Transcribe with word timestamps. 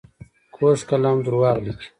کوږ 0.55 0.77
قلم 0.89 1.17
دروغ 1.25 1.45
لیکي 1.65 1.87